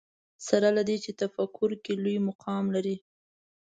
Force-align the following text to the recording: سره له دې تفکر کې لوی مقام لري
سره 0.47 0.67
له 0.77 0.81
دې 0.89 0.97
تفکر 1.21 1.69
کې 1.83 1.93
لوی 2.03 2.17
مقام 2.27 2.63
لري 2.75 2.97